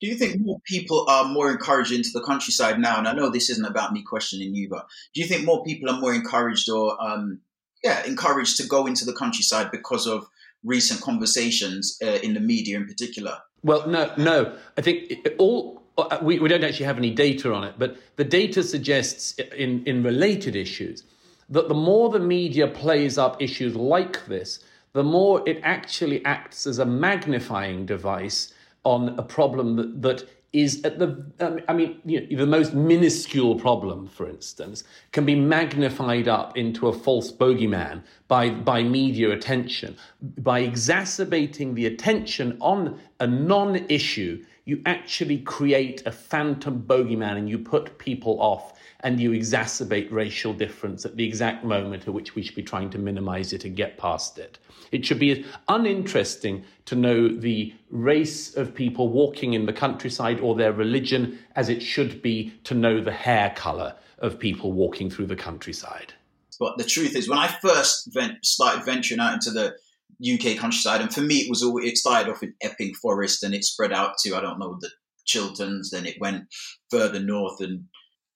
[0.00, 2.98] Do you think more people are more encouraged into the countryside now?
[2.98, 5.88] And I know this isn't about me questioning you, but do you think more people
[5.88, 7.40] are more encouraged or um,
[7.84, 10.26] yeah, encouraged to go into the countryside because of
[10.64, 13.38] recent conversations uh, in the media in particular?
[13.62, 14.56] Well, no, no.
[14.76, 15.81] I think all uh,
[16.22, 20.02] we, we don't actually have any data on it, but the data suggests in, in
[20.02, 21.04] related issues
[21.50, 26.66] that the more the media plays up issues like this, the more it actually acts
[26.66, 28.52] as a magnifying device
[28.84, 32.74] on a problem that, that is at the um, I mean you know, the most
[32.74, 39.30] minuscule problem, for instance, can be magnified up into a false bogeyman by by media
[39.30, 39.96] attention
[40.38, 44.44] by exacerbating the attention on a non-issue.
[44.64, 50.52] You actually create a phantom bogeyman and you put people off and you exacerbate racial
[50.52, 53.74] difference at the exact moment at which we should be trying to minimize it and
[53.74, 54.58] get past it.
[54.92, 60.54] It should be uninteresting to know the race of people walking in the countryside or
[60.54, 65.26] their religion as it should be to know the hair color of people walking through
[65.26, 66.12] the countryside.
[66.60, 69.74] But the truth is, when I first started venturing out into the
[70.20, 73.54] UK countryside, and for me, it was all it started off in Epping Forest, and
[73.54, 74.90] it spread out to I don't know the
[75.24, 76.44] Chilterns, then it went
[76.90, 77.84] further north and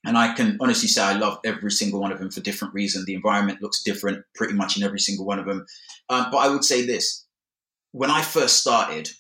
[0.07, 3.07] and I can honestly say I love every single one of them for different reasons.
[3.07, 5.67] The environment looks different pretty much in every single one of them.
[6.09, 7.27] Um, but I would say this
[7.91, 9.11] when I first started,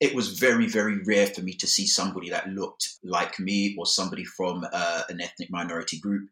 [0.00, 3.86] it was very, very rare for me to see somebody that looked like me or
[3.86, 6.28] somebody from uh, an ethnic minority group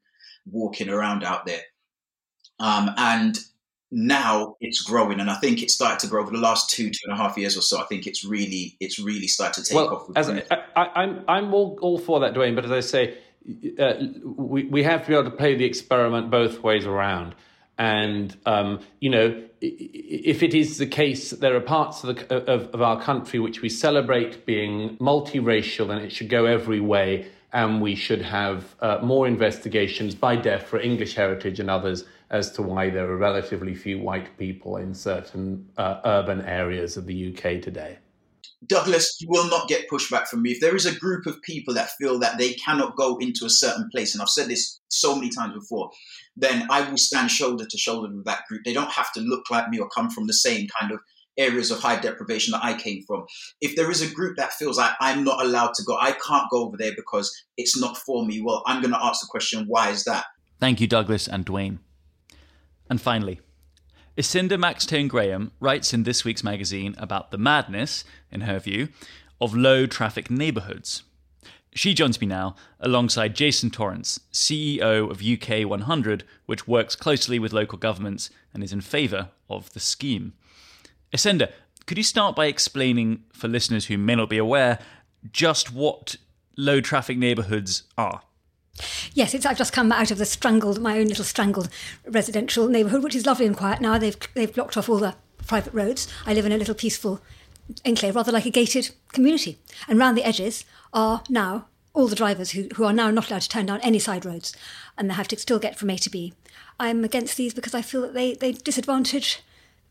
[0.47, 1.63] walking around out there.
[2.59, 3.39] Um, and
[3.93, 6.99] now it's growing, and I think it started to grow over the last two, two
[7.05, 7.79] and a half years or so.
[7.79, 10.11] I think it's really, it's really started to take well, off.
[10.17, 10.43] As I,
[10.75, 12.55] I, I'm, I'm all, all for that, Dwayne.
[12.55, 13.19] But as I say,
[13.79, 17.35] uh, we, we have to be able to play the experiment both ways around.
[17.77, 22.51] And, um, you know, if it is the case that there are parts of, the,
[22.51, 27.27] of, of our country which we celebrate being multiracial, then it should go every way.
[27.53, 32.63] And we should have uh, more investigations by DEFRA English Heritage and others as to
[32.63, 37.63] why there are relatively few white people in certain uh, urban areas of the UK
[37.63, 37.99] today.
[38.67, 40.53] Douglas, you will not get pushback from me.
[40.53, 43.51] If there is a group of people that feel that they cannot go into a
[43.51, 45.91] certain place, and I've said this so many times before,
[46.37, 48.63] then I will stand shoulder to shoulder with that group.
[48.65, 51.01] They don't have to look like me or come from the same kind of
[51.37, 53.25] areas of high deprivation that I came from.
[53.61, 56.51] If there is a group that feels like I'm not allowed to go, I can't
[56.51, 59.65] go over there because it's not for me, well, I'm going to ask the question,
[59.67, 60.25] why is that?
[60.61, 61.79] Thank you, Douglas and Dwayne.
[62.93, 63.41] And finally,
[64.19, 68.91] Ysenda Maxtone Graham writes in this week's magazine about the madness, in her view,
[69.41, 71.03] of low traffic neighbourhoods.
[71.75, 77.55] She joins me now alongside Jason Torrance, CEO of UK 100, which works closely with
[77.55, 80.35] local governments and is in favour of the scheme.
[81.15, 81.51] Ysenda,
[81.87, 84.79] could you start by explaining, for listeners who may not be aware,
[85.33, 86.17] just what
[86.59, 88.21] low traffic neighbourhoods are?
[89.15, 91.69] Yes, I've just come out of the strangled, my own little strangled
[92.07, 93.99] residential neighbourhood, which is lovely and quiet now.
[93.99, 95.15] They've they've blocked off all the
[95.47, 96.09] private roads.
[96.27, 97.21] I live in a little peaceful
[97.85, 99.59] enclave, rather like a gated community.
[99.89, 103.43] And round the edges are now all the drivers who, who are now not allowed
[103.43, 104.57] to turn down any side roads,
[104.97, 106.33] and they have to still get from A to B.
[106.81, 109.41] I'm against these because I feel that they, they disadvantage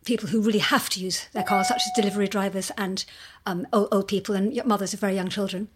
[0.04, 3.06] people who really have to use their cars, such as delivery drivers and
[3.46, 5.68] um, old, old people and mothers of very young children.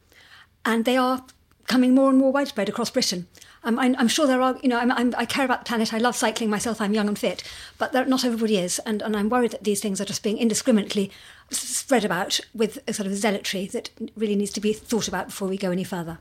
[0.66, 1.24] And they are
[1.68, 3.28] coming more and more widespread across Britain.
[3.64, 5.94] Um, I'm, I'm, sure there are, you know, I'm, I'm, i care about the planet.
[5.94, 6.80] I love cycling myself.
[6.80, 7.44] I'm young and fit,
[7.80, 10.38] but there, not everybody is, and, and I'm worried that these things are just being
[10.38, 11.12] indiscriminately
[11.50, 15.48] spread about with a sort of zealotry that really needs to be thought about before
[15.48, 16.20] we go any further.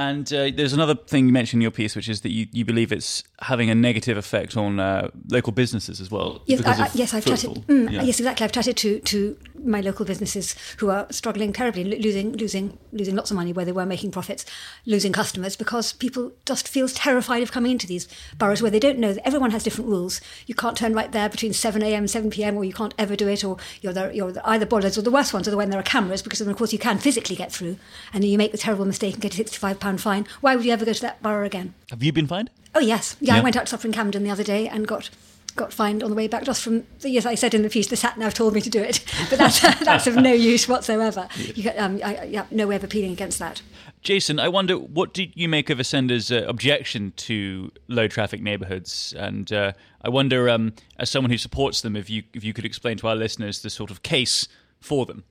[0.00, 2.64] And uh, there's another thing you mentioned in your piece, which is that you, you
[2.64, 6.40] believe it's having a negative effect on uh, local businesses as well.
[6.46, 7.50] Yes, I, I, yes, I've chatted.
[7.66, 8.02] Mm, yeah.
[8.04, 8.44] Yes, exactly.
[8.44, 13.30] I've chatted to, to my local businesses who are struggling terribly, losing losing losing lots
[13.30, 14.46] of money where they were making profits,
[14.86, 18.08] losing customers because people just feel terrified of coming into these
[18.38, 20.22] boroughs where they don't know that everyone has different rules.
[20.46, 22.04] You can't turn right there between 7 a.m.
[22.04, 22.56] and 7 p.m.
[22.56, 25.34] or you can't ever do it, or you're, the, you're either bollards or the worst
[25.34, 27.52] ones are the when there are cameras because then of course you can physically get
[27.52, 27.76] through,
[28.14, 30.26] and then you make the terrible mistake and get a 65 pound fine.
[30.40, 31.74] Why would you ever go to that borough again?
[31.90, 32.50] Have you been fined?
[32.74, 33.34] Oh yes, yeah.
[33.34, 33.40] yeah.
[33.40, 35.10] I went out to Suffering Camden the other day and got
[35.56, 37.88] got fined on the way back just from the yes I said in the piece
[37.88, 41.28] the sat nav told me to do it but that's that's of no use whatsoever
[41.54, 43.60] you got, um, I, yeah, no way of appealing against that
[44.00, 49.12] Jason I wonder what did you make of Ysenda's uh, objection to low traffic neighbourhoods
[49.18, 49.72] and uh,
[50.02, 53.08] I wonder um, as someone who supports them if you if you could explain to
[53.08, 54.46] our listeners the sort of case
[54.80, 55.24] for them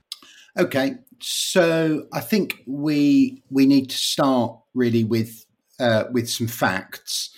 [0.60, 5.45] okay so I think we we need to start really with
[5.80, 7.36] uh, with some facts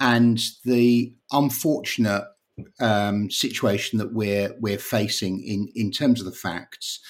[0.00, 2.24] and the unfortunate
[2.80, 7.00] um, situation that we're we're facing in in terms of the facts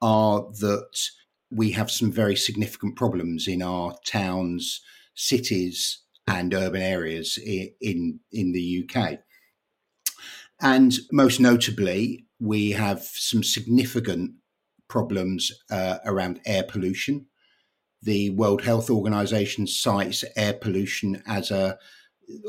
[0.00, 1.08] are that
[1.50, 4.80] we have some very significant problems in our towns,
[5.14, 9.20] cities, and urban areas in in, in the UK.
[10.60, 14.32] And most notably, we have some significant
[14.88, 17.26] problems uh, around air pollution.
[18.02, 21.78] The World Health Organization cites air pollution as a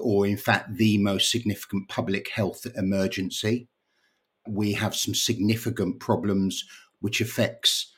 [0.01, 3.69] or in fact, the most significant public health emergency.
[4.47, 6.65] We have some significant problems
[6.99, 7.93] which affects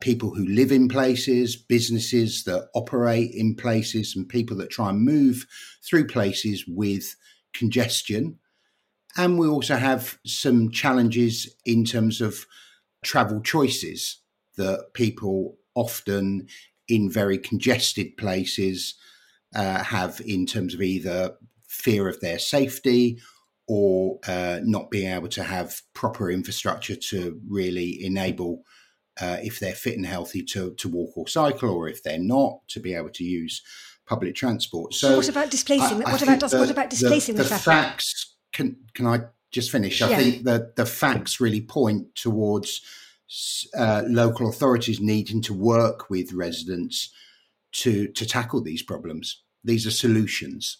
[0.00, 5.02] people who live in places, businesses that operate in places, and people that try and
[5.02, 5.46] move
[5.84, 7.16] through places with
[7.52, 8.38] congestion.
[9.16, 12.46] And we also have some challenges in terms of
[13.02, 14.18] travel choices
[14.56, 16.46] that people often
[16.88, 18.94] in very congested places
[19.54, 21.36] uh, have in terms of either
[21.66, 23.18] fear of their safety
[23.68, 28.64] or uh, not being able to have proper infrastructure to really enable,
[29.20, 32.58] uh, if they're fit and healthy, to, to walk or cycle, or if they're not,
[32.66, 33.62] to be able to use
[34.06, 34.92] public transport.
[34.92, 36.04] So, what about displacing?
[36.04, 38.34] I, what, about, the, what about displacing the, the, the facts?
[38.52, 39.20] Can can I
[39.50, 40.00] just finish?
[40.02, 40.18] I yeah.
[40.18, 42.82] think that the facts really point towards
[43.76, 47.10] uh, local authorities needing to work with residents
[47.72, 49.42] to to tackle these problems.
[49.64, 50.78] These are solutions.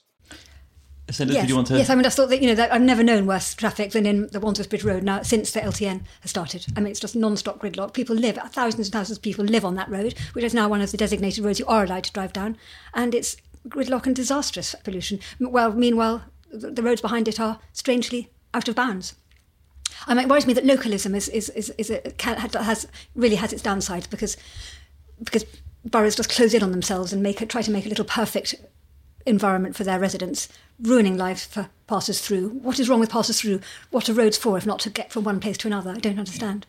[1.11, 1.77] Sanders, yes, you want to?
[1.77, 4.07] Yes, I mean, I thought that you know that I've never known worse traffic than
[4.07, 6.66] in the Wandsworth Bridge Road now since the LTN has started.
[6.77, 7.95] I mean, it's just non-stop gridlock.
[7.95, 10.81] People live, thousands and thousands of people live on that road, which is now one
[10.81, 12.57] of the designated roads you are allowed to drive down,
[12.95, 13.37] and it's
[13.68, 15.18] gridlock and disastrous pollution.
[15.41, 19.14] Well, meanwhile, the roads behind it are strangely out of bounds.
[20.07, 23.53] I mean, it worries me that localism is is is, is a, has really has
[23.53, 24.36] its downsides because
[25.22, 25.44] because
[25.84, 28.55] boroughs just close in on themselves and make it, try to make a little perfect
[29.26, 30.48] environment for their residents,
[30.80, 32.48] ruining lives for passers through.
[32.48, 33.61] What is wrong with passers through?
[33.90, 35.90] What are roads for if not to get from one place to another?
[35.90, 36.66] I don't understand.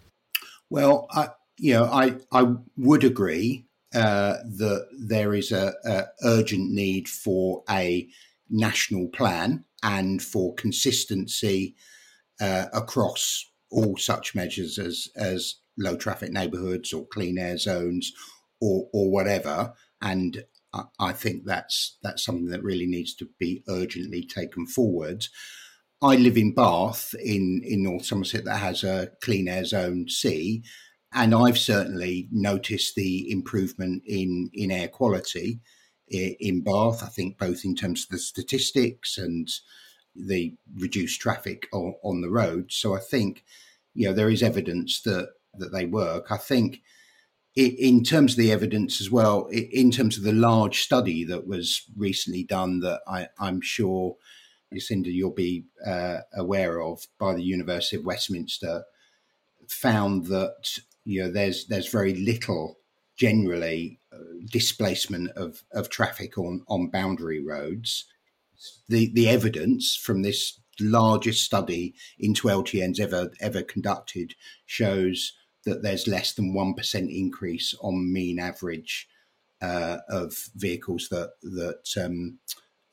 [0.70, 6.72] Well, I, you know, I I would agree uh, that there is a, a urgent
[6.72, 8.08] need for a
[8.50, 11.76] national plan and for consistency
[12.40, 18.12] uh, across all such measures as as low traffic neighbourhoods or clean air zones
[18.60, 19.74] or or whatever.
[20.02, 25.28] And I, I think that's that's something that really needs to be urgently taken forward.
[26.02, 30.64] I live in Bath in in North Somerset that has a clean air zone C,
[31.14, 35.62] and I've certainly noticed the improvement in in air quality
[36.12, 37.04] in Bath.
[37.04, 39.48] I think both in terms of the statistics and
[40.16, 42.72] the reduced traffic on, on the road.
[42.72, 43.44] So I think,
[43.94, 46.32] you know, there is evidence that that they work.
[46.32, 46.82] I think
[47.56, 51.84] in terms of the evidence as well, in terms of the large study that was
[51.98, 54.16] recently done, that I, am sure,
[54.72, 58.84] Lucinda, you'll be uh, aware of by the University of Westminster,
[59.68, 62.78] found that you know there's there's very little
[63.18, 64.00] generally
[64.50, 68.06] displacement of, of traffic on, on boundary roads.
[68.90, 74.36] The the evidence from this largest study into LTNs ever ever conducted
[74.66, 75.34] shows
[75.66, 79.08] that there's less than one percent increase on mean average
[79.62, 82.40] uh, of vehicles that that um,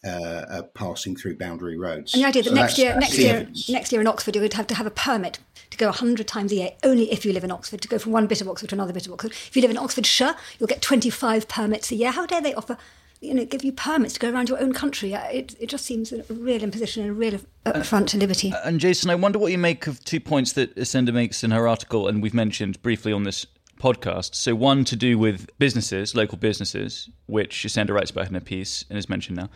[0.04, 2.14] uh, are passing through boundary roads.
[2.14, 3.68] And the idea that so next year, next year, evidence.
[3.68, 5.38] next year in Oxford, you would have to have a permit
[5.70, 8.12] to go hundred times a year, only if you live in Oxford, to go from
[8.12, 9.32] one bit of Oxford to another bit of Oxford.
[9.32, 12.12] If you live in Oxfordshire, you'll get twenty-five permits a year.
[12.12, 12.78] How dare they offer
[13.20, 15.14] you know, give you permits to go around your own country.
[15.14, 18.52] Uh, it, it just seems a real imposition and a real affront to liberty.
[18.64, 21.66] And Jason, I wonder what you make of two points that Ysenda makes in her
[21.66, 23.46] article, and we've mentioned briefly on this
[23.80, 24.34] podcast.
[24.34, 28.84] So one to do with businesses, local businesses, which Ysenda writes about in her piece
[28.88, 29.50] and is mentioned now.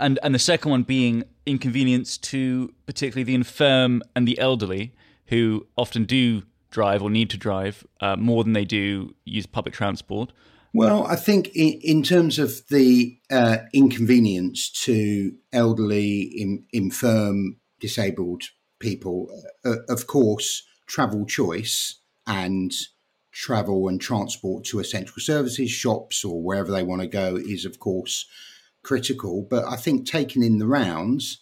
[0.00, 4.94] And, and the second one being inconvenience to particularly the infirm and the elderly
[5.26, 9.74] who often do drive or need to drive uh, more than they do use public
[9.74, 10.32] transport.
[10.72, 18.44] Well, I think in, in terms of the uh, inconvenience to elderly, in, infirm, disabled
[18.78, 19.28] people,
[19.64, 22.72] uh, of course, travel choice and
[23.32, 27.80] travel and transport to essential services, shops, or wherever they want to go is, of
[27.80, 28.26] course,
[28.82, 29.46] critical.
[29.48, 31.38] But I think taking in the rounds,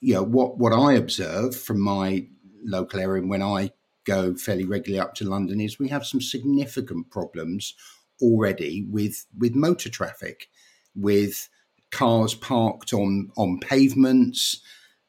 [0.00, 2.26] you know, what, what I observe from my
[2.64, 3.70] local area when I
[4.04, 7.74] go fairly regularly up to London is we have some significant problems
[8.22, 10.48] already with with motor traffic,
[10.94, 11.48] with
[11.90, 14.62] cars parked on on pavements,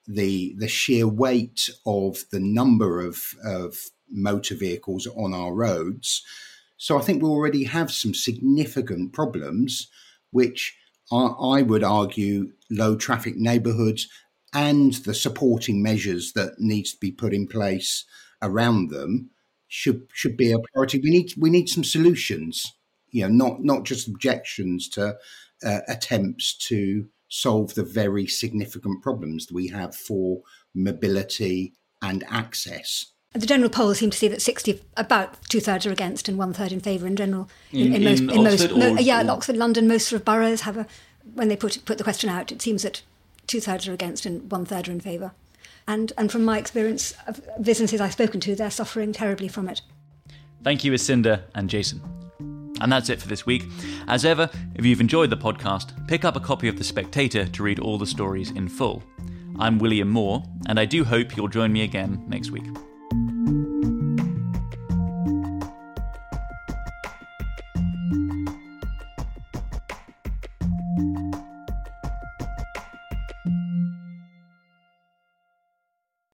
[0.07, 3.77] the the sheer weight of the number of of
[4.09, 6.23] motor vehicles on our roads.
[6.77, 9.87] So I think we already have some significant problems,
[10.31, 10.77] which
[11.11, 14.09] I would argue low traffic neighbourhoods
[14.53, 18.05] and the supporting measures that needs to be put in place
[18.41, 19.29] around them
[19.67, 20.99] should should be a priority.
[20.99, 22.73] We need we need some solutions
[23.11, 25.17] you know, not not just objections to
[25.63, 30.41] uh, attempts to solve the very significant problems that we have for
[30.73, 33.13] mobility and access.
[33.37, 36.53] The general polls seem to see that 60, about two thirds are against and one
[36.53, 37.47] third in favour in general.
[37.71, 40.75] In, in, in most, in most, mo, yeah, Oxford, London, most sort of boroughs have
[40.75, 40.87] a.
[41.35, 43.03] When they put put the question out, it seems that
[43.45, 45.33] two thirds are against and one third are in favour.
[45.87, 49.81] And, and from my experience of businesses I've spoken to, they're suffering terribly from it.
[50.63, 52.01] Thank you, Ysenda and Jason.
[52.81, 53.65] And that's it for this week.
[54.07, 57.63] As ever, if you've enjoyed the podcast, pick up a copy of The Spectator to
[57.63, 59.03] read all the stories in full.
[59.59, 62.65] I'm William Moore, and I do hope you'll join me again next week.